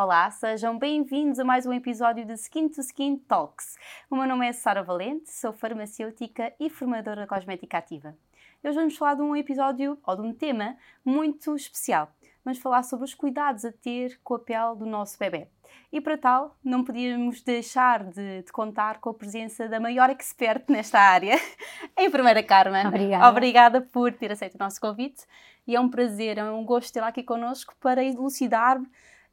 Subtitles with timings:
[0.00, 3.76] Olá, sejam bem-vindos a mais um episódio de Skin to Skin Talks.
[4.08, 8.16] O meu nome é Sara Valente, sou farmacêutica e formadora cosmética ativa.
[8.62, 12.12] Hoje vamos falar de um episódio ou de um tema muito especial.
[12.44, 15.48] Vamos falar sobre os cuidados a ter com a pele do nosso bebê.
[15.90, 20.62] E para tal, não podíamos deixar de, de, contar com a presença da maior expert
[20.68, 21.34] nesta área,
[21.98, 22.86] a enfermeira Carmen.
[22.86, 23.28] Obrigada.
[23.28, 25.24] Obrigada por ter aceito o nosso convite
[25.66, 28.80] e é um prazer, é um gosto tê-la aqui connosco para elucidar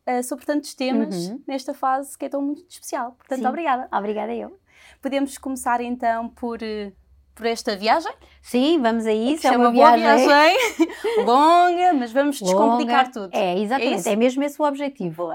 [0.07, 1.41] uh, sobre tantos temas uhum.
[1.47, 3.13] nesta fase que é tão muito especial.
[3.13, 3.47] Portanto, Sim.
[3.47, 3.87] obrigada.
[3.91, 4.59] Obrigada eu.
[5.01, 6.91] Podemos começar então por, uh,
[7.33, 8.13] por esta viagem?
[8.41, 9.47] Sim, vamos a isso.
[9.47, 10.57] É, é uma, viagem, viagem
[11.25, 12.53] longa, mas vamos longa.
[12.53, 13.29] descomplicar tudo.
[13.33, 14.07] É, exatamente.
[14.07, 15.31] É, é, mesmo esse o objetivo.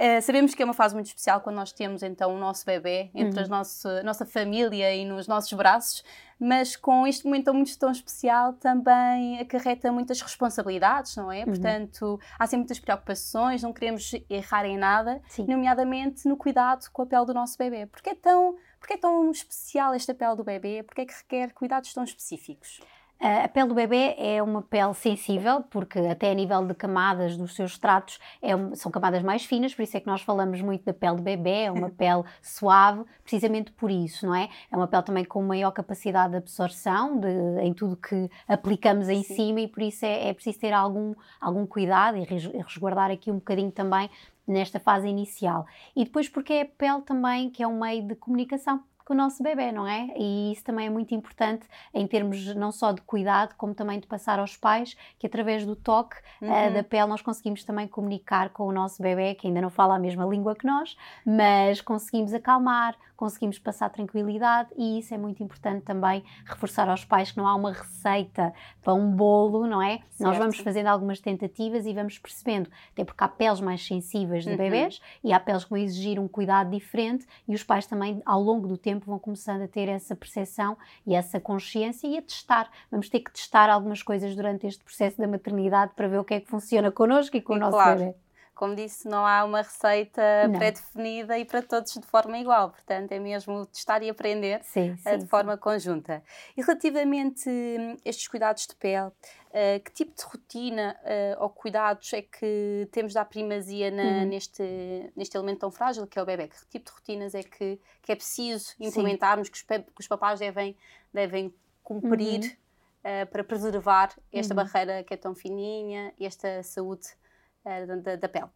[0.00, 3.10] Uh, sabemos que é uma fase muito especial quando nós temos então o nosso bebê
[3.14, 3.44] entre uhum.
[3.44, 6.02] a nossa, nossa família e nos nossos braços,
[6.38, 11.40] mas com este momento muito tão especial também acarreta muitas responsabilidades, não é?
[11.40, 11.44] Uhum.
[11.44, 15.44] Portanto, há sempre muitas preocupações, não queremos errar em nada, Sim.
[15.46, 17.84] nomeadamente no cuidado com a pele do nosso bebê.
[17.84, 20.82] Porque é tão, porque é tão especial esta pele do bebê?
[20.82, 22.80] Porque é que requer cuidados tão específicos?
[23.20, 27.54] A pele do bebê é uma pele sensível, porque até a nível de camadas dos
[27.54, 30.94] seus tratos é, são camadas mais finas, por isso é que nós falamos muito da
[30.94, 34.48] pele do bebê, é uma pele suave, precisamente por isso, não é?
[34.72, 39.22] É uma pele também com maior capacidade de absorção de, em tudo que aplicamos em
[39.22, 39.34] Sim.
[39.34, 43.34] cima e por isso é, é preciso ter algum, algum cuidado e resguardar aqui um
[43.34, 44.08] bocadinho também
[44.48, 45.66] nesta fase inicial.
[45.94, 49.16] E depois porque é a pele também que é um meio de comunicação com o
[49.16, 50.08] nosso bebê, não é?
[50.16, 54.06] E isso também é muito importante em termos não só de cuidado, como também de
[54.06, 56.68] passar aos pais, que através do toque eh, uhum.
[56.68, 59.96] uh, da pele nós conseguimos também comunicar com o nosso bebê, que ainda não fala
[59.96, 65.42] a mesma língua que nós, mas conseguimos acalmar, conseguimos passar tranquilidade e isso é muito
[65.42, 68.50] importante também reforçar aos pais que não há uma receita
[68.82, 69.98] para um bolo, não é?
[69.98, 70.22] Certo.
[70.22, 74.52] Nós vamos fazendo algumas tentativas e vamos percebendo, até porque há peles mais sensíveis de
[74.52, 74.56] uhum.
[74.56, 78.42] bebês e há peles que vão exigir um cuidado diferente e os pais também ao
[78.42, 82.70] longo do tempo vão começando a ter essa percepção e essa consciência e a testar.
[82.90, 86.32] Vamos ter que testar algumas coisas durante este processo da maternidade para ver o que
[86.32, 87.98] é que funciona connosco e com e o nosso claro.
[87.98, 88.14] bebê
[88.60, 90.20] como disse, não há uma receita
[90.58, 95.12] pré-definida e para todos de forma igual, portanto é mesmo testar e aprender sim, eh,
[95.12, 96.22] sim, de forma conjunta.
[96.54, 102.12] E relativamente a estes cuidados de pele, uh, que tipo de rotina uh, ou cuidados
[102.12, 104.26] é que temos dar primazia na, uhum.
[104.26, 106.48] neste, neste elemento tão frágil que é o bebê?
[106.48, 110.38] Que tipo de rotinas é que, que é preciso implementarmos, que os, que os papás
[110.38, 110.76] devem,
[111.14, 113.22] devem cumprir uhum.
[113.22, 114.62] uh, para preservar esta uhum.
[114.62, 117.20] barreira que é tão fininha, esta saúde eh,
[117.64, 118.46] da, da, pele.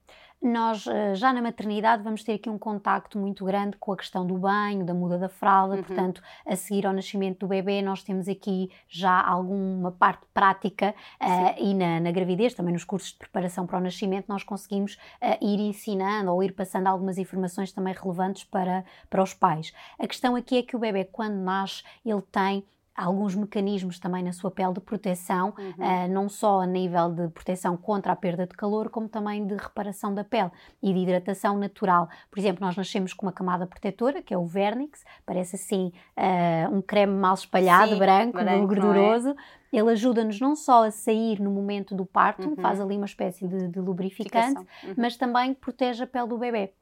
[0.40, 4.26] Nós, eh, já na maternidade, vamos ter aqui um contacto muito grande com a questão
[4.26, 5.82] do banho, da muda da fralda, uhum.
[5.82, 11.62] portanto, a seguir ao nascimento do bebê, nós temos aqui já alguma parte prática uh,
[11.62, 15.44] e na, na, gravidez, também nos cursos de preparação para o nascimento, nós conseguimos uh,
[15.44, 19.72] ir ensinando ou ir passando algumas informações também relevantes para, para os pais.
[19.98, 22.64] A questão aqui é que o bebê, quando nasce, ele tem
[22.96, 25.70] alguns mecanismos também na sua pele de proteção, uhum.
[25.70, 29.56] uh, não só a nível de proteção contra a perda de calor, como também de
[29.56, 30.50] reparação da pele
[30.82, 32.08] e de hidratação natural.
[32.30, 36.74] Por exemplo, nós nascemos com uma camada protetora, que é o Vernix, parece assim uh,
[36.74, 39.30] um creme mal espalhado, Sim, branco, branco, gorduroso.
[39.30, 39.34] É?
[39.72, 42.56] Ele ajuda-nos não só a sair no momento do parto, uhum.
[42.56, 44.94] faz ali uma espécie de, de lubrificante, uhum.
[44.96, 46.72] mas também protege a pele do bebê.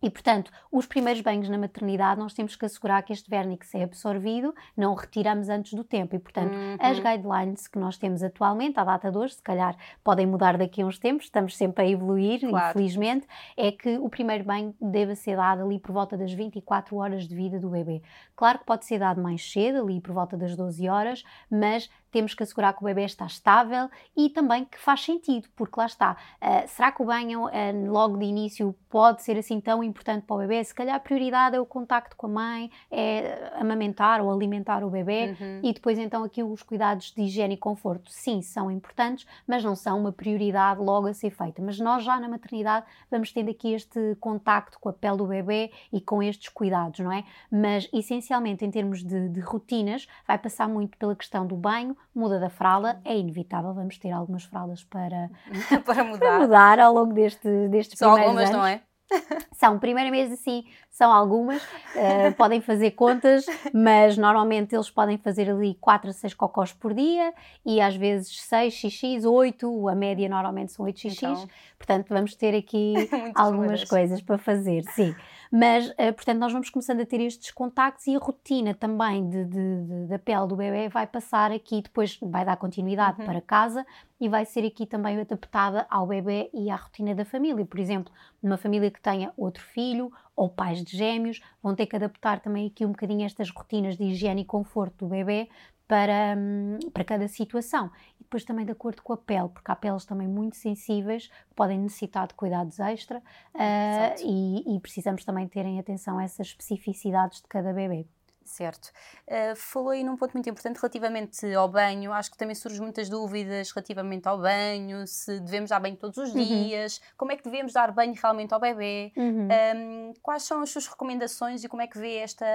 [0.00, 3.82] E, portanto, os primeiros banhos na maternidade, nós temos que assegurar que este vernix é
[3.82, 6.14] absorvido, não o retiramos antes do tempo.
[6.14, 6.76] E, portanto, uhum.
[6.78, 10.82] as guidelines que nós temos atualmente, à data de hoje, se calhar podem mudar daqui
[10.82, 12.70] a uns tempos, estamos sempre a evoluir, claro.
[12.70, 13.26] infelizmente,
[13.56, 17.34] é que o primeiro banho deve ser dado ali por volta das 24 horas de
[17.34, 18.00] vida do bebê.
[18.36, 22.34] Claro que pode ser dado mais cedo, ali por volta das 12 horas, mas temos
[22.34, 26.16] que assegurar que o bebê está estável e também que faz sentido, porque lá está.
[26.40, 30.36] Uh, será que o banho uh, logo de início pode ser assim tão importante para
[30.36, 30.62] o bebê?
[30.64, 34.90] Se calhar a prioridade é o contacto com a mãe, é amamentar ou alimentar o
[34.90, 35.60] bebê uhum.
[35.62, 38.10] e depois então aqui os cuidados de higiene e conforto.
[38.10, 41.60] Sim, são importantes, mas não são uma prioridade logo a ser feita.
[41.62, 45.70] Mas nós já na maternidade vamos tendo aqui este contacto com a pele do bebê
[45.92, 47.24] e com estes cuidados, não é?
[47.50, 52.38] Mas essencialmente em termos de, de rotinas vai passar muito pela questão do banho, muda
[52.40, 55.30] da fralda, é inevitável, vamos ter algumas fraldas para,
[55.84, 56.18] para, mudar.
[56.18, 58.56] para mudar ao longo deste, destes Só primeiros algumas, anos.
[58.58, 58.82] não é?
[59.54, 65.50] São, primeiro mês assim, são algumas, uh, podem fazer contas, mas normalmente eles podem fazer
[65.50, 67.32] ali 4 a 6 cocós por dia
[67.64, 71.48] e às vezes 6 xx, 8, a média normalmente são 8 xx, então,
[71.78, 72.94] portanto vamos ter aqui
[73.34, 75.14] algumas coisas para fazer, sim.
[75.50, 79.44] Mas, uh, portanto, nós vamos começando a ter estes contactos e a rotina também de,
[79.44, 83.26] de, de, da pele do bebê vai passar aqui, depois vai dar continuidade uhum.
[83.26, 83.86] para casa
[84.20, 87.64] e vai ser aqui também adaptada ao bebê e à rotina da família.
[87.64, 88.12] Por exemplo,
[88.42, 92.66] numa família que tenha outro filho ou pais de gêmeos, vão ter que adaptar também
[92.66, 95.48] aqui um bocadinho estas rotinas de higiene e conforto do bebê
[95.88, 97.90] para, hum, para cada situação.
[98.20, 101.54] E depois também de acordo com a pele, porque há peles também muito sensíveis que
[101.56, 107.40] podem necessitar de cuidados extra uh, e, e, precisamos também terem atenção a essas especificidades
[107.40, 108.06] de cada bebê.
[108.48, 108.90] Certo.
[109.26, 112.12] Uh, falou aí num ponto muito importante relativamente ao banho.
[112.12, 116.34] Acho que também surgem muitas dúvidas relativamente ao banho, se devemos dar banho todos os
[116.34, 116.44] uhum.
[116.44, 119.48] dias, como é que devemos dar banho realmente ao bebê, uhum.
[119.76, 122.46] um, quais são as suas recomendações e como é que vê esta,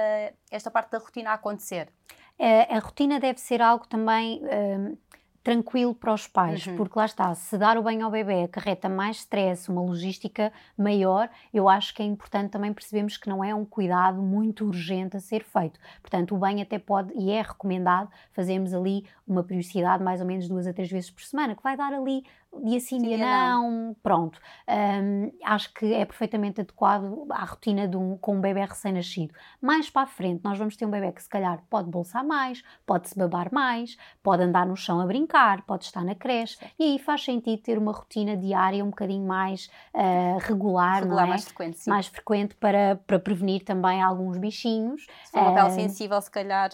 [0.50, 1.88] esta parte da rotina a acontecer?
[2.36, 4.96] a rotina deve ser algo também um,
[5.44, 6.74] tranquilo para os pais, uhum.
[6.74, 11.28] porque lá está, se dar o banho ao bebê acarreta mais stress, uma logística maior,
[11.52, 15.20] eu acho que é importante também percebermos que não é um cuidado muito urgente a
[15.20, 15.78] ser feito.
[16.00, 20.48] Portanto, o banho até pode e é recomendado fazermos ali uma periodicidade mais ou menos
[20.48, 22.24] duas a três vezes por semana, que vai dar ali
[22.62, 23.96] dia sim, dia não, não.
[24.02, 24.38] pronto.
[24.68, 29.34] Um, acho que é perfeitamente adequado à rotina de um, com um bebê recém-nascido.
[29.60, 32.62] Mais para a frente, nós vamos ter um bebê que se calhar pode bolsar mais,
[32.86, 36.84] pode se babar mais, pode andar no chão a brincar, pode estar na creche, e
[36.84, 41.28] aí faz sentido ter uma rotina diária um bocadinho mais uh, regular, regular, é?
[41.30, 41.90] mais frequente, sim.
[41.90, 45.06] Mais frequente para, para prevenir também alguns bichinhos.
[45.24, 46.70] Se for uma uh, pele sensível, se calhar...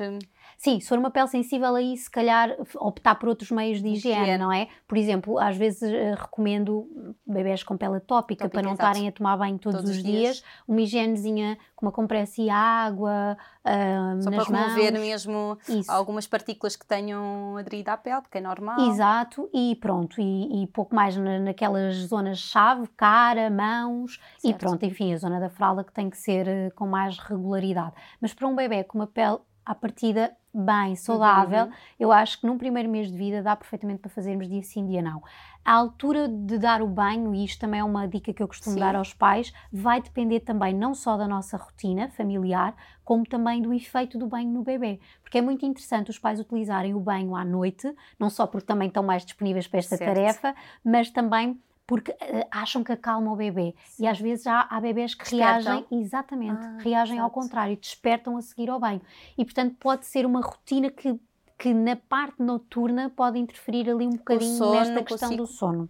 [0.61, 4.21] Sim, se for uma pele sensível, aí se calhar optar por outros meios de higiene,
[4.21, 4.39] higiene.
[4.39, 4.69] não é?
[4.87, 6.87] Por exemplo, às vezes uh, recomendo
[7.27, 10.37] bebés com pele atópica, para não estarem a tomar banho todos, todos os dias.
[10.37, 10.45] dias.
[10.69, 15.91] uma higienezinha com uma compressa e água uh, Só nas para remover mesmo Isso.
[15.91, 18.81] algumas partículas que tenham aderido à pele, porque é normal.
[18.91, 24.45] Exato, e pronto, e, e pouco mais na, naquelas zonas-chave, cara, mãos, certo.
[24.45, 27.95] e pronto, enfim, a zona da fralda que tem que ser uh, com mais regularidade.
[28.21, 31.73] Mas para um bebê com uma pele à partida bem, saudável, uhum.
[31.99, 35.01] eu acho que num primeiro mês de vida dá perfeitamente para fazermos dia sim, dia
[35.01, 35.23] não.
[35.65, 38.75] A altura de dar o banho, e isto também é uma dica que eu costumo
[38.75, 38.81] sim.
[38.81, 42.75] dar aos pais, vai depender também não só da nossa rotina familiar,
[43.05, 44.99] como também do efeito do banho no bebê.
[45.23, 48.89] Porque é muito interessante os pais utilizarem o banho à noite, não só porque também
[48.89, 50.15] estão mais disponíveis para esta certo.
[50.15, 50.55] tarefa,
[50.85, 51.61] mas também
[51.91, 53.75] porque uh, acham que acalma o bebê.
[53.85, 54.05] Sim.
[54.05, 55.73] E às vezes há, há bebés que despertam.
[55.73, 59.03] reagem, exatamente, ah, reagem ao contrário, despertam a seguir ao banho.
[59.37, 61.19] E portanto pode ser uma rotina que,
[61.59, 65.43] que na parte noturna pode interferir ali um bocadinho sono, nesta questão consigo.
[65.43, 65.89] do sono.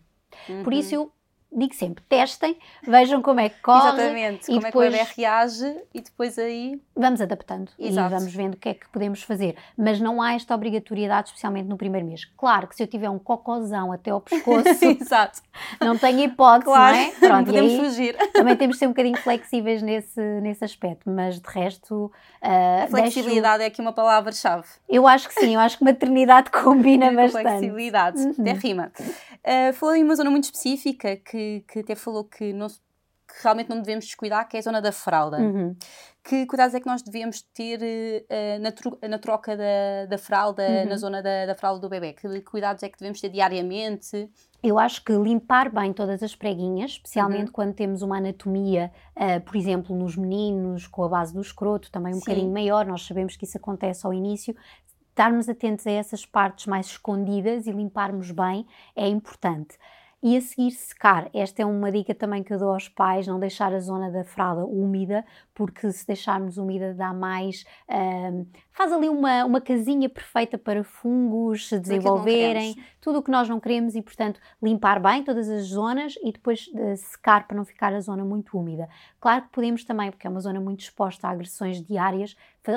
[0.49, 0.63] Uhum.
[0.65, 1.13] Por isso eu
[1.53, 3.89] digo sempre, testem, vejam como é que corre.
[3.89, 6.81] Exatamente, como depois, é que o bebê reage e depois aí...
[6.97, 8.15] Vamos adaptando Exato.
[8.15, 9.57] e vamos vendo o que é que podemos fazer.
[9.77, 12.25] Mas não há esta obrigatoriedade, especialmente no primeiro mês.
[12.37, 15.41] Claro que se eu tiver um cocôzão até ao pescoço, Exato.
[15.81, 17.11] não tenho hipótese, claro, não é?
[17.13, 18.17] Pronto, não podemos aí, fugir.
[18.33, 22.13] Também temos de ser um bocadinho flexíveis nesse, nesse aspecto, mas de resto...
[22.43, 23.65] Uh, a flexibilidade deixo...
[23.65, 24.67] é aqui uma palavra-chave.
[24.89, 27.43] Eu acho que sim, eu acho que maternidade combina bastante.
[27.43, 28.35] Flexibilidade, uhum.
[28.39, 28.93] até rima.
[29.41, 33.69] Uh, falou em uma zona muito específica que, que até falou que, não, que realmente
[33.69, 35.39] não devemos descuidar, que é a zona da fralda.
[35.39, 35.77] Uhum.
[36.23, 40.63] Que cuidados é que nós devemos ter uh, na, tro na, troca da, da fralda,
[40.63, 40.89] uhum.
[40.89, 42.13] na zona da, da fralda do bebê?
[42.13, 44.31] Que cuidados é que devemos ter diariamente?
[44.63, 47.53] Eu acho que limpar bem todas as preguinhas, especialmente uhum.
[47.53, 52.13] quando temos uma anatomia, uh, por exemplo, nos meninos, com a base do escroto, também
[52.13, 52.21] um Sim.
[52.21, 54.55] bocadinho maior, nós sabemos que isso acontece ao início,
[55.09, 58.67] estarmos atentos a essas partes mais escondidas e limparmos bem
[58.97, 59.79] é importante.
[60.23, 61.31] E a seguir secar.
[61.33, 64.23] Esta é uma dica também que eu dou aos pais, não deixar a zona da
[64.25, 65.25] fralda úmida,
[65.61, 67.67] porque se deixarmos úmida dá mais.
[67.87, 73.47] Uh, faz ali uma, uma casinha perfeita para fungos se desenvolverem, tudo o que nós
[73.47, 77.67] não queremos e, portanto, limpar bem todas as zonas e depois uh, secar para não
[77.67, 78.89] ficar a zona muito úmida.
[79.21, 82.35] Claro que podemos também, porque é uma zona muito exposta a agressões diárias,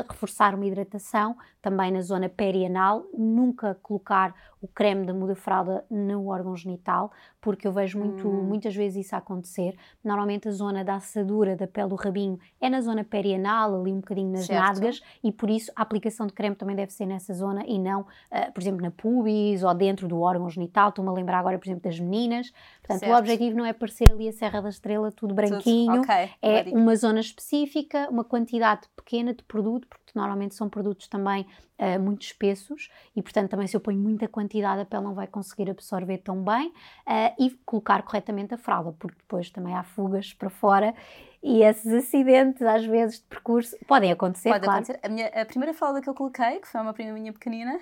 [0.10, 6.28] reforçar uma hidratação também na zona perianal, nunca colocar o creme da muda fralda no
[6.28, 7.12] órgão genital,
[7.42, 8.44] porque eu vejo muito, hum.
[8.44, 9.76] muitas vezes isso acontecer.
[10.04, 13.98] Normalmente a zona da assadura da pele do rabinho é na zona perianal, ali um
[13.98, 14.62] bocadinho nas certo.
[14.62, 18.02] nádegas, e por isso a aplicação de creme também deve ser nessa zona e não,
[18.02, 20.90] uh, por exemplo, na pubis ou dentro do órgão genital.
[20.90, 22.52] Estou-me a lembrar agora, por exemplo, das meninas.
[22.82, 23.14] Portanto, certo.
[23.14, 26.04] o objetivo não é parecer ali a Serra da Estrela tudo branquinho, tudo.
[26.04, 26.32] Okay.
[26.42, 31.46] é uma zona específica, uma quantidade pequena de produto, porque normalmente são produtos também
[31.80, 35.28] uh, muito espessos e, portanto, também se eu ponho muita quantidade, a pele não vai
[35.28, 40.34] conseguir absorver tão bem uh, e colocar corretamente a fralda, porque depois também há fugas
[40.34, 40.94] para fora
[41.44, 44.50] e esses acidentes, às vezes, de percurso podem acontecer.
[44.50, 44.82] Pode claro.
[44.82, 45.06] acontecer.
[45.06, 47.82] A, minha, a primeira fralda que eu coloquei, que foi uma prima minha pequenina,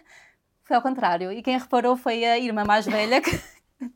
[0.64, 1.32] foi ao contrário.
[1.32, 3.30] E quem reparou foi a irmã mais velha, que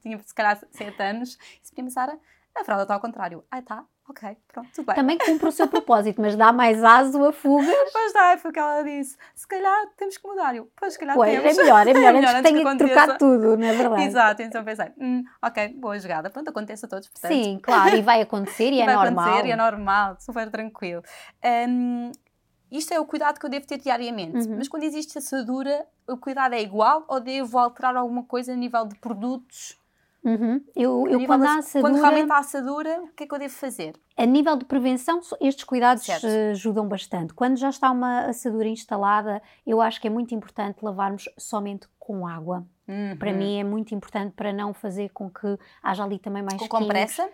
[0.03, 2.15] tinha se calhar 7 anos, e disse: Prima Sara,
[2.53, 3.43] a fralda está ao contrário.
[3.49, 4.95] Ah, está ok, pronto, tudo bem.
[4.95, 7.75] Também cumpre o seu propósito, mas dá mais aso a fugas.
[7.91, 9.17] Pois dá, foi o que ela disse.
[9.33, 10.55] Se calhar temos que mudar.
[10.55, 11.57] Eu, pois, se calhar Pois, temos.
[11.57, 13.67] é melhor, é melhor, É antes melhor que antes que tenha que trocar tudo, não
[13.67, 14.03] é verdade?
[14.03, 16.29] Exato, então pensei, hum, ok, boa jogada.
[16.29, 17.31] Pronto, acontece a todos, portanto.
[17.33, 19.25] Sim, claro, e vai acontecer e é vai normal.
[19.25, 21.03] acontecer e é normal, super tranquilo.
[21.67, 22.11] Hum,
[22.71, 24.47] isto é o cuidado que eu devo ter diariamente.
[24.47, 24.57] Uhum.
[24.57, 28.85] Mas quando existe assadura, o cuidado é igual ou devo alterar alguma coisa a nível
[28.85, 29.77] de produtos?
[30.25, 30.59] Uhum.
[30.75, 33.39] Eu, A eu quando da- assadura, quando realmente há assadura, o que é que eu
[33.39, 33.93] devo fazer?
[34.17, 36.25] a nível de prevenção, estes cuidados Certo.
[36.25, 37.33] eh, ajudam bastante.
[37.33, 42.25] Quando já está uma assadura instalada, eu acho que é muito importante lavarmos somente com
[42.25, 42.65] água.
[43.17, 43.37] Para Uhum.
[43.37, 46.77] mim é muito importante para não fazer com que haja ali também mais Com químicos.
[46.79, 47.29] compressa?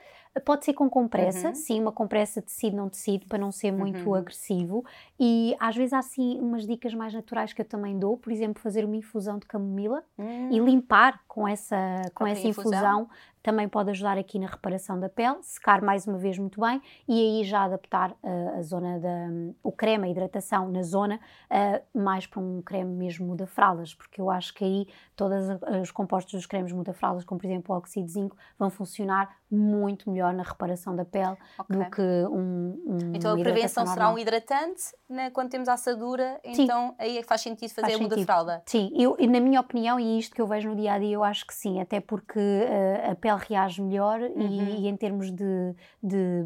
[0.45, 1.55] Pode ser com compressa, Uhum.
[1.55, 4.15] sim, uma compressa tecido não tecido para não ser muito Uhum.
[4.15, 4.85] agressivo.
[5.19, 8.61] E às vezes há assim umas dicas mais naturais que eu também dou, por exemplo,
[8.61, 10.03] fazer uma infusão de camomila
[10.49, 11.75] e limpar com essa,
[12.15, 13.01] com essa infusão.
[13.01, 13.09] infusão.
[13.41, 17.39] Também pode ajudar aqui na reparação da pele, secar mais uma vez muito bem e
[17.39, 19.27] aí já adaptar uh, a zona da
[19.63, 21.19] o creme, a hidratação na zona
[21.49, 25.45] uh, mais para um creme mesmo muda-fraldas, porque eu acho que aí todos
[25.81, 30.09] os compostos dos cremes muda-fraldas, como por exemplo o óxido de zinco, vão funcionar muito
[30.09, 31.77] melhor na reparação da pele Ok.
[31.77, 34.15] do que um, um Então a prevenção será normal.
[34.15, 36.63] um hidratante né, quando temos a assadura, Sim.
[36.63, 38.63] então aí é que faz sentido fazer Faz a muda fralda.
[38.65, 41.13] Sim, eu, e na minha opinião, e isto que eu vejo no dia a dia,
[41.15, 44.67] eu acho que sim, até porque eh, a pele reage melhor e- Uhum.
[44.79, 46.45] e, em termos de, de,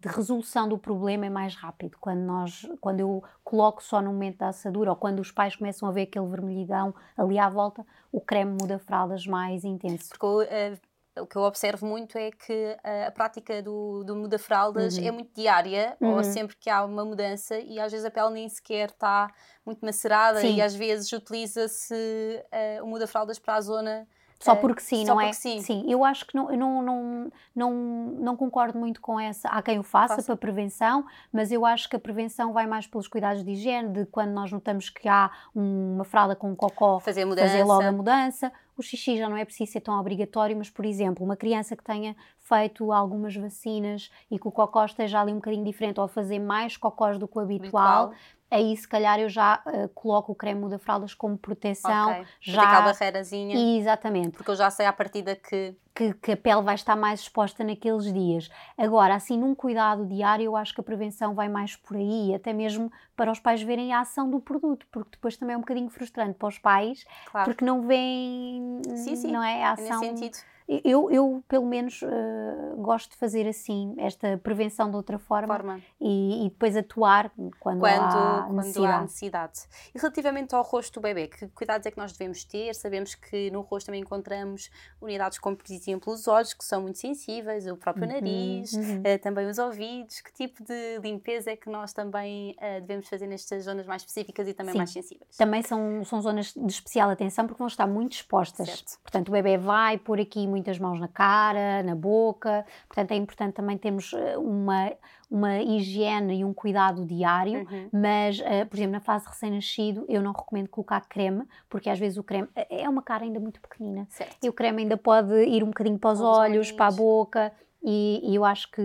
[0.00, 1.96] de resolução do problema é mais rápido.
[2.00, 5.88] Quando, nós, quando eu coloco só no momento da assadura ou quando os pais começam
[5.88, 10.10] a ver aquele vermelhidão ali à volta, o creme muda fraldas mais intenso.
[10.10, 10.78] Porque eu, eh,
[11.20, 15.06] o que eu observo muito é que eh, a prática do, do muda-fraldas Uhum.
[15.06, 16.16] é muito diária, Uhum.
[16.16, 19.28] ou sempre que há uma mudança, e às vezes a pele nem sequer está
[19.64, 20.56] muito macerada, Sim.
[20.56, 24.06] e às vezes utiliza-se eh, o muda-fraldas para a zona.
[24.40, 25.26] Só eh, porque sim, só não é?
[25.30, 25.84] porque sim.
[25.90, 27.72] eu acho que não, eu não, não, não,
[28.18, 29.48] não concordo muito com essa.
[29.48, 30.26] Há quem o faça Faça.
[30.26, 34.06] para prevenção, mas eu acho que a prevenção vai mais pelos cuidados de higiene, de
[34.06, 37.48] quando nós notamos que há uma fralda com um cocó, Fazer mudança.
[37.48, 38.52] fazer logo a mudança.
[38.76, 41.84] O xixi já não é preciso ser tão obrigatório, mas, por exemplo, uma criança que
[41.84, 46.08] tenha feito algumas vacinas e que o cocó esteja ali um bocadinho diferente ou a
[46.08, 48.12] fazer mais cocós do que o habitual,
[48.50, 52.10] aí se calhar eu já eh, coloco o creme da fraldas como proteção.
[52.10, 52.26] Ok.
[52.40, 52.52] Já...
[52.52, 52.62] Já...
[52.62, 53.78] aquela barreirazinha.
[53.78, 55.74] Exatamente Porque eu já sei à partida que.
[55.94, 58.50] Que, que a pele vai estar mais exposta naqueles dias.
[58.76, 62.52] Agora, assim, num cuidado diário, eu acho que a prevenção vai mais por aí, até
[62.52, 65.88] mesmo para os pais verem a ação do produto, porque depois também é um bocadinho
[65.88, 69.90] frustrante para os pais, Claro, porque não veem, Sim, sim, não é, a é nesse
[69.90, 70.00] ação.
[70.00, 70.36] sentido.
[70.66, 75.78] Eu, eu, pelo menos, eh, gosto de fazer assim, esta prevenção de outra forma, Forma.
[76.00, 78.92] E, e depois atuar quando, quando, há quando necessidade.
[78.94, 79.60] há necessidade.
[79.94, 82.74] E relativamente ao rosto do bebê, que cuidados é que nós devemos ter?
[82.74, 84.70] Sabemos que no rosto também encontramos
[85.02, 89.02] unidades como, por exemplo, os olhos, que são muito sensíveis, o próprio Uhum, nariz, uhum.
[89.04, 90.20] eh, também os ouvidos.
[90.20, 94.48] Que tipo de limpeza é que nós também eh, devemos fazer nestas zonas mais específicas
[94.48, 94.78] e também Sim.
[94.78, 95.36] mais sensíveis?
[95.36, 98.68] Também são, são zonas de especial atenção porque vão estar muito expostas.
[98.68, 98.98] Certo.
[99.02, 102.64] Portanto, o bebê vai pôr aqui muitas mãos na cara, na boca.
[102.88, 104.90] Portanto, é importante também termos eh, uma,
[105.30, 107.60] uma higiene e um cuidado diário.
[107.70, 107.88] Uhum.
[107.92, 112.18] Mas, eh, por exemplo, na fase recém-nascido, eu não recomendo colocar creme, porque às vezes
[112.18, 114.06] o creme é é uma cara ainda muito pequenina.
[114.10, 114.36] Certo.
[114.44, 116.72] E o creme ainda pode ir um bocadinho para os olhos, olhinhos.
[116.72, 117.52] para a boca.
[117.86, 118.80] E, e eu acho que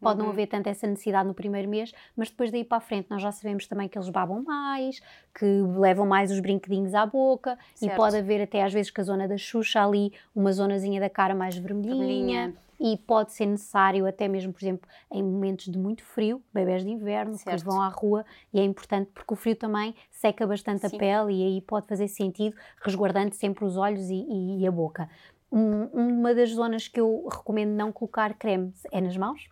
[0.00, 0.30] pode não Uhum.
[0.32, 3.32] haver tanta essa necessidade no primeiro mês, mas depois daí para a frente nós já
[3.32, 5.00] sabemos também que eles babam mais,
[5.36, 5.44] que
[5.76, 7.96] levam mais os brinquedinhos à boca e Certo.
[7.96, 11.34] pode haver até às vezes que a zona da Xuxa ali, uma zonazinha da cara
[11.34, 11.96] mais vermelhinha.
[11.96, 12.54] Vermelhinha.
[12.78, 16.90] E pode ser necessário, até mesmo, por exemplo, em momentos de muito frio, bebés de
[16.90, 17.64] inverno, que Certo.
[17.64, 20.96] vão à rua, e é importante porque o frio também seca bastante Sim.
[20.96, 24.70] a pele e aí pode fazer sentido, resguardando sempre os olhos e, e- e a
[24.70, 25.08] boca.
[25.50, 29.48] Um- uma das zonas que eu recomendo não colocar creme é nas mãos,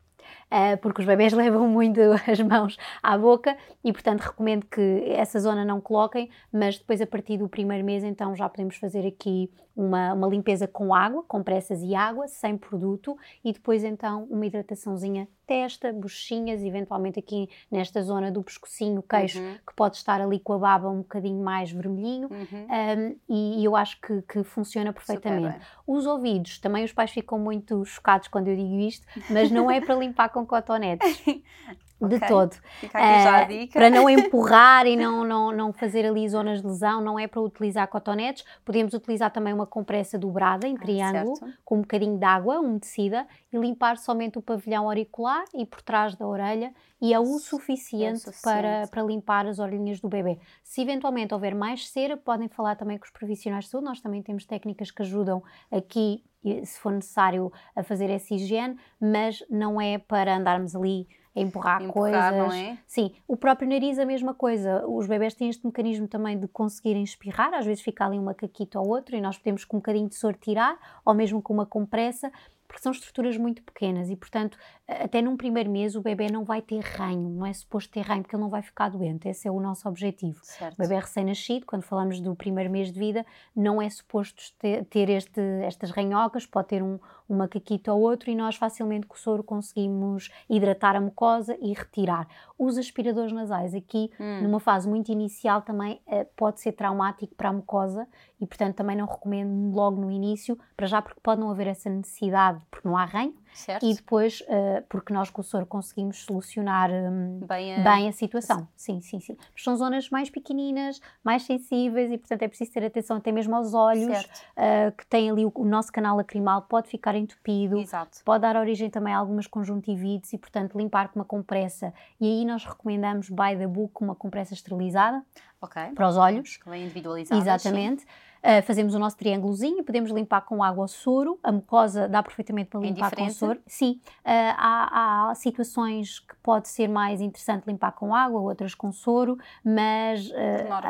[0.50, 5.38] ah, porque os bebés levam muito as mãos à boca e, portanto, recomendo que essa
[5.40, 9.50] zona não coloquem, mas depois, a partir do primeiro mês, então já podemos fazer aqui
[9.76, 15.28] uma, uma limpeza com água, compressas e água, sem produto, e depois, então, uma hidrataçãozinha
[15.46, 19.56] testa, bochechinhas, eventualmente aqui nesta zona do pescocinho, queixo, Uhum.
[19.66, 22.28] que pode estar ali com a baba um bocadinho mais vermelhinho.
[22.30, 22.66] Uhum.
[22.66, 25.58] Um, e, e eu acho que, que funciona perfeitamente.
[25.86, 29.80] Os ouvidos, também os pais ficam muito chocados quando eu digo isto, mas não é
[29.80, 31.22] para limpar com cotonetes.
[32.08, 32.28] de Ok.
[32.28, 32.54] todo.
[32.80, 33.78] Fica aqui já a Eh, dica.
[33.78, 37.40] para não empurrar e não, não, não fazer ali zonas de lesão, não é para
[37.40, 38.44] utilizar cotonetes.
[38.64, 41.34] Podemos utilizar também uma compressa dobrada em Ah, triângulo,
[41.64, 46.14] com um bocadinho de água umedecida e limpar somente o pavilhão auricular e por trás
[46.14, 48.42] da orelha e é o suficiente, suficiente.
[48.42, 50.38] Para, para limpar as orelhinhas do bebê.
[50.62, 53.86] Se eventualmente houver mais cera, podem falar também com os profissionais de saúde.
[53.86, 56.24] Nós também temos técnicas que ajudam aqui,
[56.64, 62.32] se for necessário, a fazer essa higiene, mas não é para andarmos ali empurrar, Empurrar,
[62.32, 62.48] coisas.
[62.48, 62.78] não é?
[62.86, 64.86] Sim, o próprio nariz a mesma coisa.
[64.86, 68.78] Os bebés têm este mecanismo também de conseguirem espirrar, às vezes fica ali um macaquito
[68.78, 71.66] ou outro e nós podemos com um bocadinho de soro tirar, ou mesmo com uma
[71.66, 72.30] compressa,
[72.68, 76.60] porque são estruturas muito pequenas e, portanto, até num primeiro mês o bebê não vai
[76.60, 79.50] ter ranho, não é suposto ter ranho porque ele não vai ficar doente, esse é
[79.50, 80.38] o nosso objetivo.
[80.42, 80.74] Certo.
[80.74, 83.24] O bebê recém-nascido, quando falamos do primeiro mês de vida,
[83.56, 86.98] não é suposto ter, ter este, estas ranhocas, pode ter um,
[87.28, 91.72] um macaquito ou outro e nós facilmente com o soro conseguimos hidratar a mucosa e
[91.72, 92.28] retirar.
[92.58, 94.42] Os aspiradores nasais aqui, Hum.
[94.42, 98.06] numa fase muito inicial, também eh, pode ser traumático para a mucosa
[98.40, 101.88] e, portanto, também não recomendo logo no início, para já porque pode não haver essa
[101.88, 103.86] necessidade, porque não há ranho, Certo.
[103.86, 108.12] e depois eh, porque nós com o soro conseguimos solucionar hum, Bem, a- bem a
[108.12, 108.66] situação.
[108.76, 109.36] Sim, sim, sim.
[109.54, 113.54] Mas são zonas mais pequeninas, mais sensíveis e, portanto, é preciso ter atenção até mesmo
[113.54, 117.78] aos olhos, ah, que tem ali o, o nosso canal lacrimal, pode ficar entupido.
[117.78, 118.18] Exato.
[118.24, 121.94] Pode dar origem também a algumas conjuntivites e, portanto, limpar com uma compressa.
[122.20, 125.22] E aí nós recomendamos, by the book, uma compressa esterilizada
[125.62, 125.80] Ok.
[125.94, 126.56] para os olhos.
[126.56, 127.40] Que vem individualizado.
[127.40, 128.04] Exatamente.
[128.44, 131.38] Uh, fazemos o nosso triângulozinho, podemos limpar com água ou soro.
[131.42, 133.58] A mucosa dá perfeitamente para É limpar com soro.
[133.66, 138.92] Sim, uh, há, há situações que pode ser mais interessante limpar com água, outras com
[138.92, 140.34] soro, mas uh,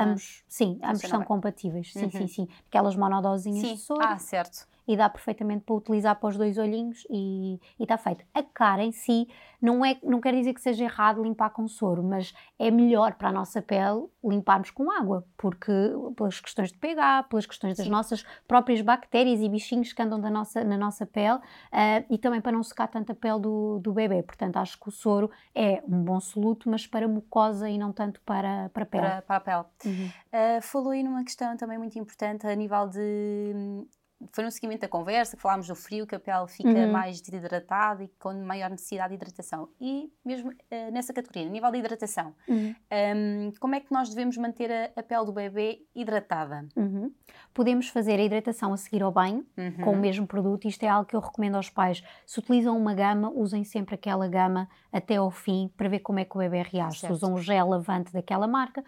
[0.00, 1.28] ambos, sim, ambos são bem.
[1.28, 1.92] compatíveis.
[1.92, 2.11] Sim, Uhum.
[2.11, 2.49] sim, sim.
[2.68, 3.75] Aquelas monodosinhas Sim.
[3.75, 4.66] de soro Ah, certo.
[4.87, 8.25] E dá perfeitamente para utilizar para os dois olhinhos e está feito.
[8.35, 9.29] A cara em si
[9.61, 13.31] não, é, não quer dizer que seja errado limpar com soro, mas é melhor para
[13.31, 15.73] a nossa pele limparmos com água, porque
[16.17, 17.91] pelas questões de pH, pelas questões das Sim.
[17.91, 21.38] nossas próprias bactérias e bichinhos que andam da nossa, na nossa pele
[21.73, 24.23] ah, e também para não secar tanto a pele do, do bebê.
[24.23, 28.21] Portanto, acho que o soro é um bom soluto, mas para mucosa e não tanto
[28.21, 29.03] para, para a pele.
[29.03, 29.64] Para, para a pele.
[29.87, 30.07] Uhum.
[30.07, 33.87] Uh, falou aí numa questão também muito importante a nível de.
[34.33, 36.90] Foi no seguimento da conversa que falámos do frio, que a pele fica Uhum.
[36.93, 39.69] mais desidratada e com maior necessidade de hidratação.
[39.81, 42.75] E mesmo uh, nessa categoria, a nível de hidratação, Uhum.
[43.16, 46.66] um, como é que nós devemos manter a, a pele do bebê hidratada?
[46.76, 47.12] Uhum.
[47.52, 49.72] Podemos fazer a hidratação a seguir ao banho, Uhum.
[49.85, 50.66] com o mesmo produto.
[50.66, 52.03] Isto é algo que eu recomendo aos pais.
[52.27, 56.25] Se utilizam uma gama, usem sempre aquela gama até ao fim para ver como é
[56.25, 57.01] que o bebê reage.
[57.01, 57.12] Certo.
[57.12, 58.85] Se usam o gel lavante daquela marca,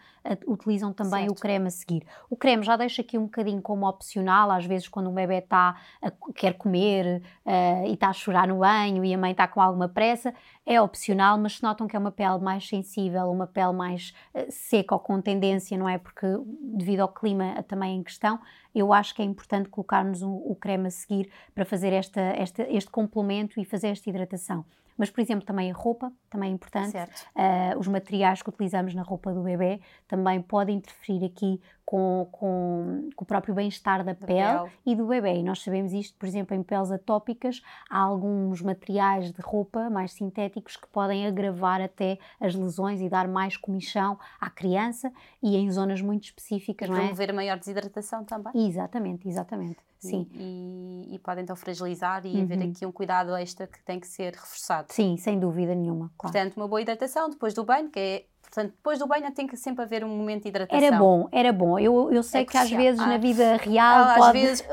[0.46, 1.32] utilizam também Certo.
[1.32, 2.04] o creme a seguir.
[2.30, 5.76] O creme já deixa aqui um bocadinho como opcional, às vezes quando o bebê está
[6.02, 9.60] a, quer comer eh, e está a chorar no banho e a mãe está com
[9.60, 10.32] alguma pressa,
[10.64, 14.50] é opcional, mas se notam que é uma pele mais sensível, uma pele mais eh,
[14.50, 15.98] seca ou com tendência, não é?
[15.98, 16.26] Porque
[16.62, 18.38] devido ao clima também em questão,
[18.74, 22.62] eu acho que é importante colocarmos o, o creme a seguir para fazer esta, esta,
[22.70, 24.64] este complemento e fazer esta hidratação.
[24.96, 26.96] Mas, por exemplo, também a roupa, também é importante.
[26.96, 33.08] Uh, os materiais que utilizamos na roupa do bebê também podem interferir aqui com, com,
[33.14, 34.70] com o próprio bem-estar da, Da pele, pele.
[34.84, 35.36] e do bebê.
[35.36, 40.12] E nós sabemos isto, por exemplo, em peles atópicas, há alguns materiais de roupa mais
[40.12, 45.70] sintéticos que podem agravar até as lesões e dar mais comichão à criança e em
[45.70, 47.00] zonas muito específicas, não é?
[47.02, 48.52] Promover a maior desidratação também.
[48.66, 49.78] Exatamente, exatamente.
[49.98, 50.28] Sim.
[50.34, 52.70] E, e pode então fragilizar e haver Uhum.
[52.70, 54.92] aqui um cuidado extra que tem que ser reforçado.
[54.92, 56.32] Sim, sem dúvida nenhuma, claro.
[56.34, 58.24] Portanto, uma boa hidratação depois do banho, que é.
[58.46, 60.86] Portanto, depois do banho tem que sempre haver um momento de hidratação.
[60.86, 61.78] Era bom, era bom.
[61.78, 64.38] Eu, eu sei É que às vezes Ah, na vida real Ah, pode...
[64.38, 64.66] Às vezes,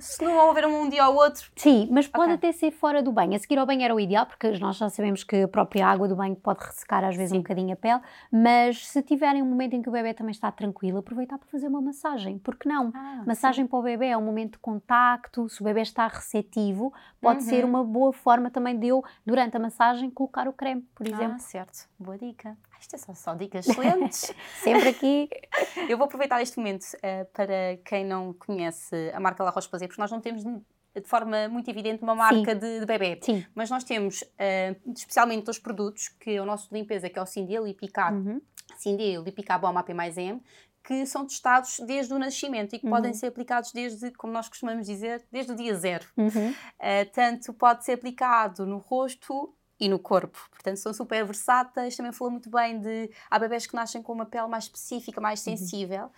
[0.00, 2.34] se não houver um dia ou outro, Sim, mas pode Ok.
[2.34, 3.34] até ser fora do banho.
[3.34, 6.06] A seguir ao banho era o ideal, porque nós já sabemos que a própria água
[6.08, 7.38] do banho pode ressecar às vezes Sim.
[7.38, 10.50] um bocadinho a pele, mas se tiverem um momento em que o bebê também está
[10.52, 12.92] tranquilo, aproveitar para fazer uma massagem, porque não?
[12.94, 16.92] Ah, Massagem para o bebê é um momento de contacto, se o bebê está receptivo,
[17.20, 17.70] pode ser Uhum.
[17.70, 21.36] uma boa forma também de eu, durante a massagem, colocar o creme, por exemplo.
[21.36, 21.88] Ah, certo.
[21.98, 22.56] Boa dica.
[22.84, 24.32] Isto é só, dicas excelentes.
[24.62, 25.28] Sempre aqui.
[25.88, 30.00] Eu vou aproveitar este momento eh, para quem não conhece a marca La Roche-Posay, porque
[30.00, 33.18] nós não temos de forma muito evidente uma marca de, de bebê.
[33.22, 33.44] Sim.
[33.54, 37.22] Mas nós temos, eh, especialmente os produtos, que é o nosso de limpeza, que é
[37.22, 38.40] o Cindy Uhum.
[38.76, 40.42] Cindy Lipicar Balm AP mais M,
[40.82, 42.92] que são testados desde o nascimento e que Uhum.
[42.92, 46.06] podem ser aplicados desde, como nós costumamos dizer, desde o dia zero.
[46.16, 46.50] Uhum.
[46.50, 50.38] Uh, tanto pode ser aplicado no rosto e no corpo.
[50.50, 51.96] Portanto, são super versáteis.
[51.96, 53.10] Também falou muito bem de.
[53.30, 55.56] Há bebés que nascem com uma pele mais específica, mais Uhum.
[55.56, 56.10] sensível.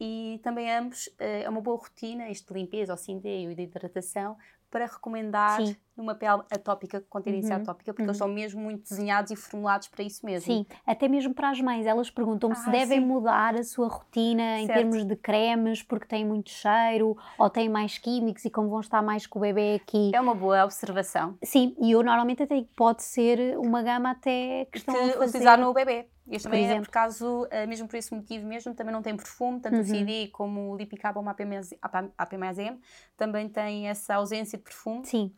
[0.00, 1.12] E também ambos uh,
[1.44, 4.36] é uma boa rotina, isto de limpeza, ou cindeio e de hidratação,
[4.70, 5.76] para recomendar Sim.
[5.96, 7.62] Numa pele atópica, com tendência uhum.
[7.62, 8.08] atópica, porque uhum.
[8.08, 10.52] eles são mesmo muito desenhados e formulados para isso mesmo.
[10.52, 13.06] Sim, até mesmo para as mães, elas perguntam-me ah, se devem sim.
[13.06, 14.62] mudar a sua rotina certo.
[14.62, 18.80] em termos de cremes, porque têm muito cheiro, ou têm mais químicos e como vão
[18.80, 20.10] estar mais com o bebê aqui.
[20.14, 21.36] É uma boa observação.
[21.42, 25.24] Sim, e eu normalmente até pode ser uma gama até que estão que a fazer...
[25.26, 26.08] utilizar no bebê.
[26.30, 29.16] Este também por é por causa, eh, mesmo por esse motivo mesmo, também não tem
[29.16, 29.82] perfume, tanto uhum.
[29.82, 31.34] o CD como o Lipicaba ou a
[32.16, 32.78] APMSM
[33.16, 35.04] também tem essa ausência de perfume.
[35.04, 35.32] Sim,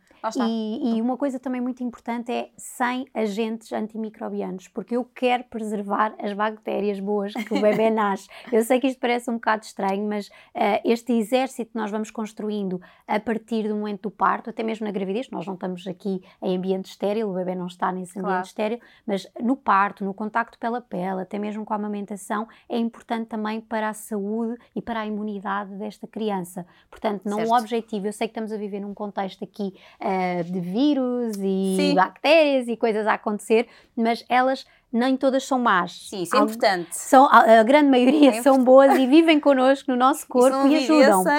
[0.47, 6.13] e, e, uma coisa também muito importante é sem agentes antimicrobianos, porque eu quero preservar
[6.19, 8.27] as bactérias boas que o bebê nasce.
[8.51, 12.11] Eu sei que isto parece um bocado estranho, mas uh, este exército que nós vamos
[12.11, 16.21] construindo a partir do momento do parto, até mesmo na gravidez, nós não estamos aqui
[16.41, 18.45] em ambiente estéril, o bebê não está nesse ambiente claro.
[18.45, 23.27] estéril, mas no parto, no contacto pela pele, até mesmo com a amamentação, é importante
[23.27, 26.65] também para a saúde e para a imunidade desta criança.
[26.89, 27.51] Portanto, não certo.
[27.51, 31.75] o objetivo, eu sei que estamos a viver num contexto aqui uh, de vírus e
[31.77, 31.95] Sim.
[31.95, 36.07] bactérias e coisas a acontecer, mas elas nem todas são más.
[36.09, 36.95] Sim, isso é importante.
[36.95, 40.77] São, a, a grande maioria é são boas e vivem connosco no nosso corpo e
[40.77, 41.23] ajudam.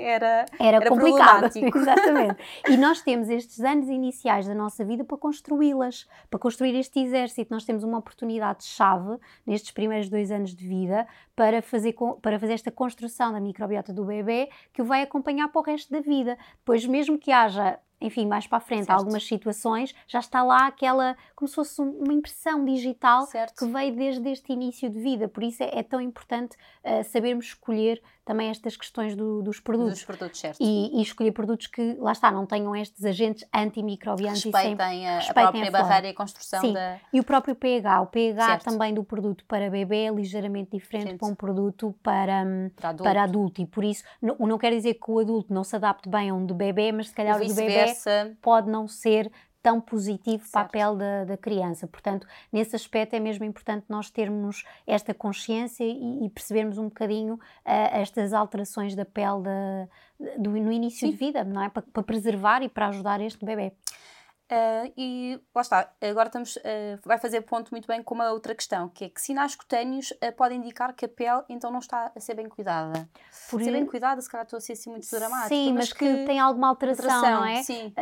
[0.00, 1.50] Era, era, era complicado.
[1.56, 2.36] Exatamente.
[2.68, 7.52] E nós temos estes anos iniciais da nossa vida para construí-las, para construir este exército.
[7.52, 12.70] Nós temos uma oportunidade-chave nestes primeiros dois anos de vida para fazer, para fazer esta
[12.70, 16.38] construção da microbiota do bebê que o vai acompanhar para o resto da vida.
[16.58, 18.98] Depois, mesmo que haja enfim, mais para a frente, certo.
[18.98, 23.54] algumas situações, já está lá aquela, como se fosse uma impressão digital certo.
[23.56, 25.28] que veio desde este início de vida.
[25.28, 29.94] Por isso é, é tão importante uh, sabermos escolher também estas questões do, dos produtos.
[29.94, 30.58] Dos produtos, certo.
[30.60, 34.44] E, e, escolher produtos que, lá está, não tenham estes agentes antimicrobianos.
[34.44, 36.72] Respeitem, e sempre, a, respeitem a própria a barreira e construção Sim.
[36.72, 37.00] da...
[37.12, 38.02] E o próprio pH.
[38.02, 38.64] O pH certo.
[38.66, 43.02] também do produto para bebê é ligeiramente diferente para um produto para, hum, para adulto.
[43.02, 43.62] para, adulto.
[43.62, 46.34] E por isso, não, não quer dizer que o adulto não se adapte bem a
[46.34, 47.92] um de bebê, mas se calhar o, o de bebê
[48.40, 49.28] pode não ser
[49.62, 50.52] tão positivo certo.
[50.52, 51.86] para a pele da, da, criança.
[51.86, 57.34] Portanto, nesse aspecto é mesmo importante nós termos esta consciência e, e percebermos um bocadinho
[57.34, 59.88] uh, estas alterações da pele da,
[60.38, 61.10] do, no início Sim.
[61.10, 61.68] de vida, não é?
[61.68, 63.72] Para, para, preservar e para ajudar este bebê.
[64.50, 68.52] Uh, e lá está, agora estamos, uh, vai fazer ponto muito bem com uma outra
[68.52, 72.10] questão, que é que sinais cutâneos uh, podem indicar que a pele então não está
[72.16, 73.08] a ser bem cuidada.
[73.48, 75.48] Por ser bem cuidada, se calhar estou a ser assim muito dramática.
[75.48, 77.62] Sim, mas, mas que, que, tem alguma alteração, alteração não é?
[77.62, 77.92] Sim.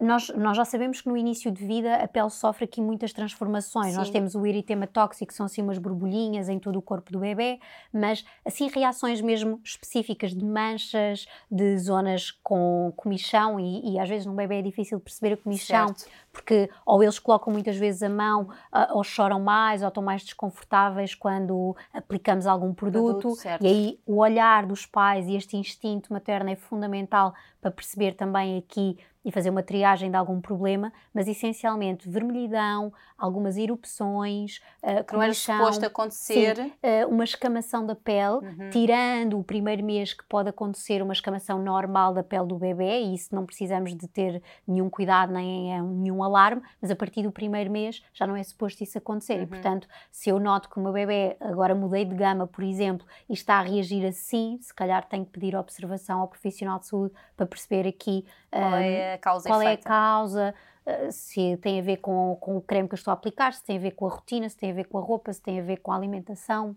[0.00, 3.92] nós, nós já sabemos que no início de vida a pele sofre aqui muitas transformações.
[3.92, 3.96] Sim.
[3.96, 7.18] Nós temos o eritema tóxico, que são assim umas borbulhinhas em todo o corpo do
[7.18, 7.58] bebê,
[7.92, 14.24] mas assim reações mesmo específicas de manchas, de zonas com comichão e, e às vezes
[14.24, 16.10] no bebê é difícil perceber o comichão chão, certo.
[16.32, 18.48] porque ou eles colocam muitas vezes a mão,
[18.90, 23.34] ou choram mais, ou estão mais desconfortáveis quando aplicamos algum produto.
[23.34, 28.12] produto e aí o olhar dos pais e este instinto materno é fundamental para perceber
[28.12, 35.02] também aqui e fazer uma triagem de algum problema, mas essencialmente vermelhidão, algumas erupções, uh,
[35.04, 36.56] que não era suposto acontecer.
[36.56, 38.70] Sim, uh, uma escamação da pele, uhum.
[38.70, 43.14] tirando o primeiro mês que pode acontecer uma escamação normal da pele do bebê, e
[43.14, 47.32] isso não precisamos de ter nenhum cuidado nem é nenhum alarme, mas a partir do
[47.32, 49.36] primeiro mês já não é suposto isso acontecer.
[49.36, 49.42] Uhum.
[49.42, 53.06] E portanto, se eu noto que o meu bebê agora mudei de gama, por exemplo,
[53.28, 57.14] e está a reagir assim, se calhar tenho que pedir observação ao profissional de saúde
[57.36, 58.24] para perceber aqui.
[58.50, 60.54] Qual é a causa Qual é a causa?
[60.86, 63.62] Eh, se tem a ver com, com o creme que eu estou a aplicar, se
[63.62, 65.60] tem a ver com a rotina, se tem a ver com a roupa, se tem
[65.60, 66.76] a ver com a alimentação.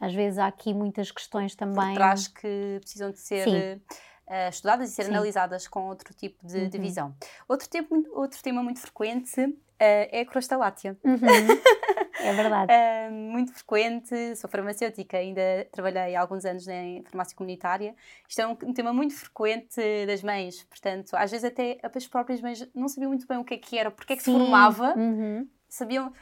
[0.00, 1.88] Às vezes há aqui muitas questões também.
[1.88, 3.80] Por trás que precisam de ser
[4.26, 5.10] uh, estudadas e ser Sim.
[5.10, 6.68] analisadas com outro tipo de, uhum.
[6.68, 7.14] de visão.
[7.48, 9.30] Outro, tempo, outro tema muito frequente
[9.74, 10.96] uh, é a crosta láctea.
[11.04, 11.18] Uhum.
[12.24, 12.72] É verdade.
[12.72, 17.94] uh, muito frequente, sou farmacêutica, ainda trabalhei há alguns anos em farmácia comunitária.
[18.26, 22.40] Isto é um, um, tema muito frequente das mães, portanto, às vezes até as próprias
[22.40, 24.32] mães não sabiam muito bem o que é que era, porque é que Sim.
[24.32, 25.46] se formava, uhum.
[25.68, 26.12] sabiam.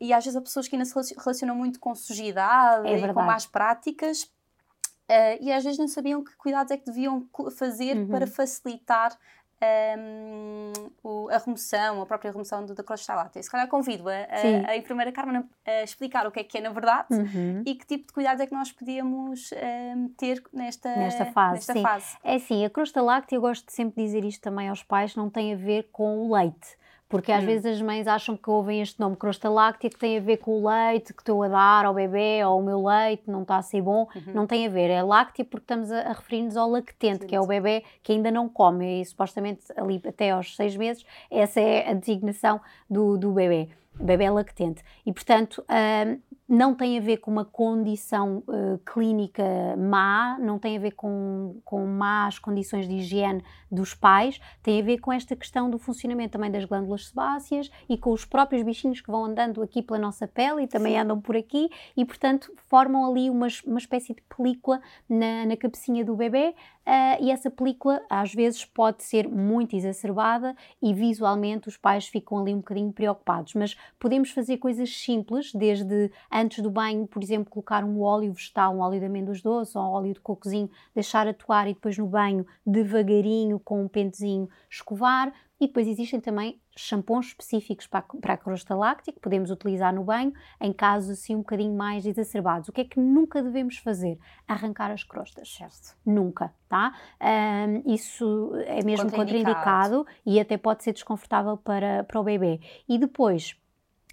[0.00, 3.22] E às vezes há pessoas que ainda se relacionam muito com sujidade é e com
[3.22, 8.08] más práticas, uh, e às vezes não sabiam que cuidados é que deviam fazer uhum.
[8.08, 9.16] para facilitar
[9.62, 10.72] um,
[11.02, 13.42] o, a remoção, a própria remoção do, da crosta láctea.
[13.42, 16.60] Se calhar convido a, a, a, enfermeira Carmen a explicar o que é que é
[16.60, 17.62] na verdade uhum.
[17.64, 19.50] e que tipo de cuidados é que nós podíamos
[19.96, 21.82] um, ter nesta, nesta, fase, nesta sim.
[21.82, 22.16] fase.
[22.24, 25.30] É assim, a crosta láctea, eu gosto de sempre dizer isto também aos pais, não
[25.30, 26.76] tem a ver com o leite.
[27.12, 27.46] Porque às hum.
[27.46, 30.62] vezes as mães acham que ouvem este nome crosta láctea que tem a ver com
[30.62, 33.62] o leite que estou a dar ao bebê ou o meu leite não está a
[33.62, 34.08] ser bom.
[34.16, 34.32] Uhum.
[34.32, 34.88] Não tem a ver.
[34.88, 37.26] É láctea porque estamos a, a referir-nos ao lactente, Sim.
[37.26, 39.02] que é o bebê que ainda não come.
[39.02, 43.68] E supostamente ali até aos seis meses, essa é a designação do, do bebê.
[43.94, 44.82] Bebê lactente.
[45.04, 49.42] E, portanto, uh, não tem a ver com uma condição uh, clínica
[49.78, 54.84] má, não tem a ver com, com más condições de higiene dos pais, tem a
[54.84, 59.00] ver com esta questão do funcionamento também das glândulas sebáceas e com os próprios bichinhos
[59.00, 60.98] que vão andando aqui pela nossa pele e também Sim.
[60.98, 66.04] andam por aqui e, portanto, formam ali uma, uma espécie de película na, na cabecinha
[66.04, 66.54] do bebê
[66.86, 72.38] uh, e essa película às vezes pode ser muito exacerbada e visualmente os pais ficam
[72.38, 77.50] ali um bocadinho preocupados, mas podemos fazer coisas simples, desde antes do banho, por exemplo,
[77.50, 81.26] colocar um óleo vegetal, um óleo de amêndoas doce ou um óleo de cocozinho, deixar
[81.26, 85.32] atuar e depois no banho, devagarinho, com um pentezinho, escovar.
[85.60, 89.94] E depois existem também shampoos específicos para a, para a crosta láctea que podemos utilizar
[89.94, 92.68] no banho em casos assim um bocadinho mais exacerbados.
[92.68, 94.18] O que é que nunca devemos fazer?
[94.48, 95.54] Arrancar as crostas.
[95.54, 95.96] Certo.
[96.04, 96.92] Nunca, tá?
[97.20, 99.98] Um, isso é mesmo contraindicado.
[100.02, 102.58] contraindicado e até pode ser desconfortável para, para o bebê.
[102.88, 103.56] E depois,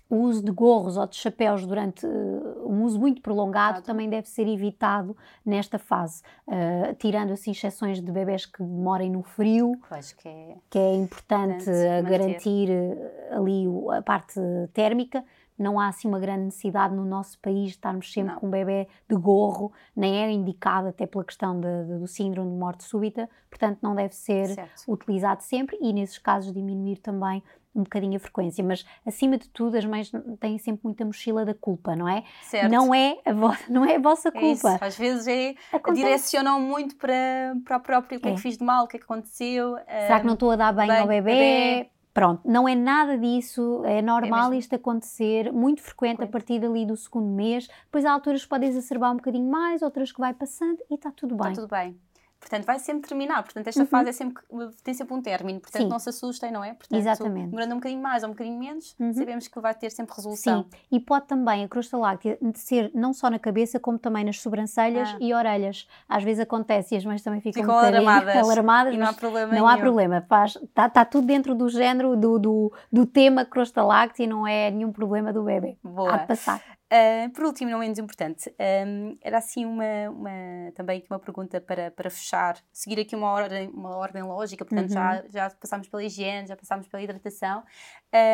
[0.09, 3.85] o uso de gorros ou de chapéus durante uh, um uso muito prolongado claro.
[3.85, 9.21] também deve ser evitado nesta fase, uh, tirando assim exceções de bebés que morem no
[9.21, 11.65] frio, pois que é, que é importante
[12.07, 14.39] garantir uh, ali a parte
[14.73, 15.23] térmica.
[15.57, 18.39] Não há assim uma grande necessidade no nosso país de estarmos sempre não.
[18.39, 22.49] com um bebê de gorro, nem é indicado até pela questão de, de, do síndrome
[22.49, 24.83] de morte súbita, portanto não deve ser certo.
[24.87, 27.43] utilizado sempre e nesses casos diminuir também
[27.75, 31.53] um bocadinho a frequência, mas acima de tudo as mães têm sempre muita mochila da
[31.53, 32.23] culpa, não é?
[32.43, 32.71] Certo.
[32.71, 34.47] Não é a, vo não é a vossa culpa.
[34.47, 34.67] É isso.
[34.81, 35.55] Às vezes é,
[35.93, 38.31] direcionam muito para, para o próprio o que é.
[38.31, 39.77] é que fiz de mal, o que é que aconteceu.
[39.87, 41.31] Será que não estou a dar bem, bem ao bebê?
[41.31, 41.89] bebê?
[42.11, 46.59] Pronto, não é nada disso, é normal é isto acontecer, muito frequente, frequente, a partir
[46.59, 47.67] dali do segundo mês.
[47.85, 51.11] Depois há alturas que podem exacerbar um bocadinho mais, outras que vai passando e está
[51.11, 51.51] tudo bem.
[51.51, 51.97] Está tudo bem.
[52.39, 53.43] Portanto, vai sempre terminar.
[53.43, 53.87] Portanto, esta uhum.
[53.87, 54.43] fase é sempre,
[54.83, 55.59] tem sempre um término.
[55.59, 55.89] Portanto, Sim.
[55.89, 56.73] não se assustem, não é?
[56.73, 57.47] Portanto, Exatamente.
[57.47, 59.13] demorando um bocadinho mais ou um bocadinho menos, uhum.
[59.13, 60.63] sabemos que vai ter sempre resolução.
[60.63, 60.79] Sim.
[60.91, 65.09] E pode também a crosta láctea ser não só na cabeça, como também nas sobrancelhas
[65.09, 65.17] ah.
[65.19, 65.87] e orelhas.
[66.07, 68.35] Às vezes acontece e as mães também ficam, ficam um alarmadas.
[68.37, 68.93] alarmadas.
[68.93, 70.17] E não há problema Não há problema.
[70.17, 74.71] Está tá tudo dentro do género, do, do, do tema crosta láctea e não é
[74.71, 75.77] nenhum problema do bebê.
[75.83, 76.13] Boa.
[76.13, 76.78] Há de passar.
[76.91, 78.51] Uh, por último, não menos importante,
[78.87, 83.69] um, era assim uma, uma, também uma pergunta para, para fechar, seguir aqui uma ordem,
[83.69, 84.95] uma ordem lógica, portanto uhum.
[84.95, 87.63] já, já passámos pela higiene, já passámos pela hidratação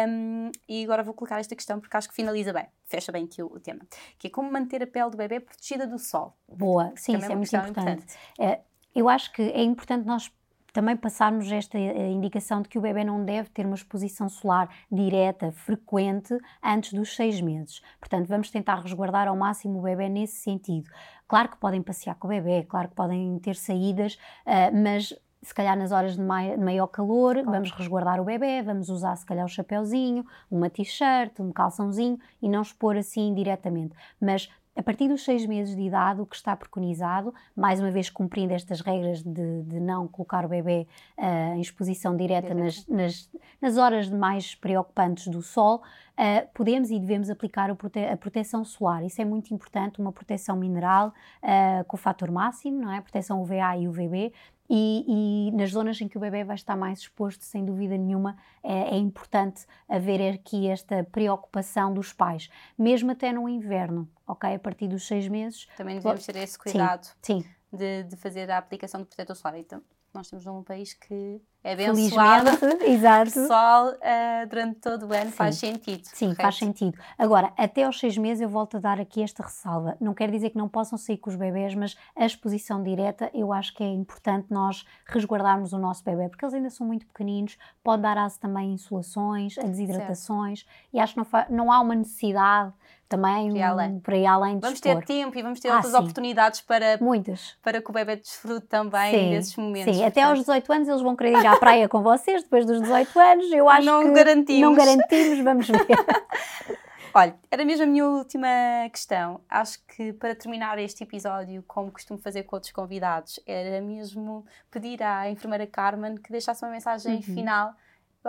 [0.07, 3.43] um, e agora vou colocar esta questão porque acho que finaliza bem, fecha bem aqui
[3.43, 3.81] o, o tema,
[4.17, 6.37] que é como manter a pele do bebê protegida do sol.
[6.47, 7.79] Boa, sim, isso é, é muito importante.
[7.81, 8.17] importante.
[8.39, 8.61] É,
[8.95, 10.31] eu acho que é importante nós
[10.75, 14.67] também passarmos esta eh, indicação de que o bebê não deve ter uma exposição solar
[14.91, 17.81] direta, frequente, antes dos seis meses.
[17.97, 20.91] Portanto, vamos tentar resguardar ao máximo o bebê nesse sentido.
[21.29, 25.53] Claro que podem passear com o bebê, claro que podem ter saídas, uh, mas se
[25.53, 27.51] calhar nas horas de maior calor, claro.
[27.51, 32.49] vamos resguardar o bebê, vamos usar se calhar o chapéuzinho, uma t-shirt, um calçãozinho e
[32.49, 33.95] não expor assim diretamente.
[34.19, 38.09] Mas a partir dos seis meses de idade, o que está preconizado, mais uma vez
[38.09, 40.85] cumprindo estas regras de, de não colocar o bebê
[41.17, 43.29] uh, em exposição direta nas, nas,
[43.61, 48.65] nas, horas mais preocupantes do sol, uh, podemos e devemos aplicar a, prote a, proteção
[48.65, 49.03] solar.
[49.05, 52.99] Isso é muito importante, uma proteção mineral uh, com o fator máximo, não é?
[52.99, 54.33] Proteção UVA e UVB,
[54.69, 58.35] e, e, nas zonas em que o bebê vai estar mais exposto, sem dúvida nenhuma,
[58.63, 64.55] é, é, importante haver aqui esta preocupação dos pais, mesmo até no inverno, ok?
[64.55, 65.67] A partir dos seis meses.
[65.77, 67.45] Também devemos ter esse cuidado sim, sim.
[67.71, 69.59] De, de, fazer a aplicação do protetor solar.
[69.59, 69.81] Então,
[70.15, 72.49] nós temos num país que é abençoado.
[72.85, 73.31] Exato.
[73.31, 75.31] Sol uh, durante todo o ano Sim.
[75.31, 76.05] faz sentido.
[76.05, 76.41] Sim, correto?
[76.41, 76.97] faz sentido.
[77.17, 79.97] Agora, até aos seis meses eu volto a dar aqui esta ressalva.
[79.99, 83.51] Não quer dizer que não possam sair com os bebés, mas a exposição direta eu
[83.51, 87.57] acho que é importante nós resguardarmos o nosso bebê, porque eles ainda são muito pequeninos,
[87.83, 90.89] pode dar aso também a insolações, a desidratações, certo.
[90.93, 92.73] e acho que não, não há uma necessidade
[93.07, 95.93] também para ir além, para ir além Vamos ter tempo e vamos ter ah, outras
[95.93, 95.99] sim.
[95.99, 97.55] oportunidades para, Muitas.
[97.61, 99.93] para que o bebê desfrute também sim, desses momentos.
[99.93, 100.07] Sim, portanto.
[100.07, 103.19] até aos 18 anos eles vão querer ir à praia com vocês, depois dos 18
[103.19, 104.61] anos, eu acho não que garantimos.
[104.61, 105.85] não garantimos, vamos ver.
[107.17, 108.49] Olha, era mesmo a minha última
[108.91, 109.39] questão.
[109.49, 115.01] Acho que para terminar este episódio, como costumo fazer com outros convidados, era mesmo pedir
[115.01, 117.21] à enfermeira Carmen que deixasse uma mensagem uhum.
[117.21, 117.73] final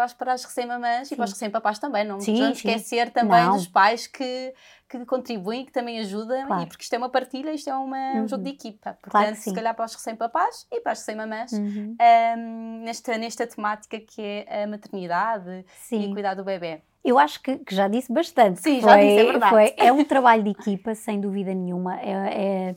[0.00, 2.04] acho para as recém-mamãs e para os recém-papás também.
[2.04, 3.56] Não vamos esquecer também não.
[3.56, 4.54] dos pais que,
[4.88, 6.62] que contribuem, que também ajudam, claro.
[6.62, 8.22] e porque isto é uma partilha, isto é uma, uhum.
[8.24, 8.98] um jogo de equipa.
[9.00, 11.96] Portanto, claro se calhar para os recém-papás e para as recém-mamãs, uhum.
[12.38, 16.10] um, nesta, nesta temática que é a maternidade sim.
[16.10, 16.82] e cuidar do bebê.
[17.04, 18.60] Eu acho que, que, já disse bastante.
[18.60, 19.50] Sim, foi, já disse, é verdade.
[19.50, 22.00] Foi, é um trabalho de equipa, sem dúvida nenhuma.
[22.00, 22.76] É, é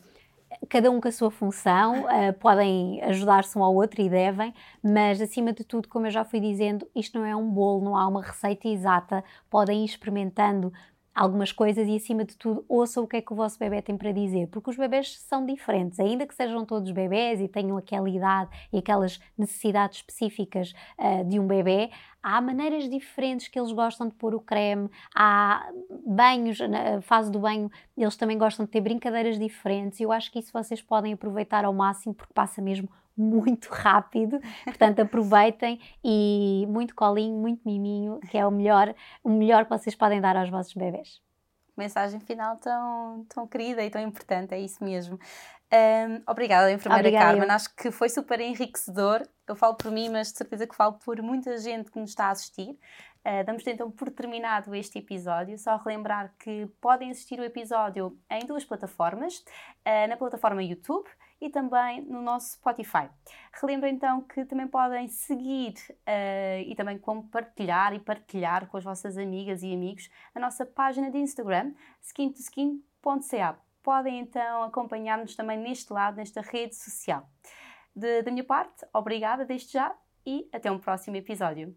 [0.70, 5.22] cada um com a sua função, uh, podem ajudar-se um ao outro e devem, mas
[5.22, 8.08] acima de tudo, como eu já fui dizendo, isto não é um bolo, não há
[8.08, 10.74] uma receita exata, podem ir experimentando
[11.14, 13.98] algumas coisas e, acima de tudo, ouçam o que é que o vosso bebê tem
[13.98, 18.10] para dizer, porque os bebés são diferentes, ainda que sejam todos bebés e tenham aquela
[18.10, 21.90] idade e aquelas necessidades específicas uh, de um bebê,
[22.22, 25.70] há maneiras diferentes que eles gostam de pôr o creme, há
[26.06, 30.40] banhos, na fase do banho, eles também gostam de ter brincadeiras diferentes eu acho que
[30.40, 36.96] isso vocês podem aproveitar ao máximo porque passa mesmo muito rápido, portanto aproveitem e muito
[36.96, 40.74] colinho, muito miminho, que é o melhor, o melhor que vocês podem dar aos vossos
[40.74, 41.22] bebés.
[41.76, 45.20] Mensagem final tão, tão querida e tão importante, é isso mesmo.
[45.72, 47.48] Um, obrigada, enfermeira obrigada, Carmen.
[47.48, 47.56] Eu.
[47.56, 49.28] Acho que foi super enriquecedor.
[49.48, 52.26] Eu falo por mim, mas de certeza que falo por muita gente que nos está
[52.26, 52.72] a assistir.
[53.26, 55.58] Uh, damos então por terminado este episódio.
[55.58, 61.08] Só relembrar que podem assistir o episódio em duas plataformas: uh, na plataforma YouTube
[61.42, 63.10] e também no nosso Spotify.
[63.54, 69.18] Relembro então que também podem seguir uh, e também compartilhar e partilhar com as vossas
[69.18, 71.74] amigas e amigos a nossa página de Instagram,
[72.04, 73.58] skin2skin.ca.
[73.82, 77.28] Podem então acompanhar-nos também neste lado, nesta rede social.
[77.96, 81.76] De, da minha parte, obrigada desde já e até um próximo episódio.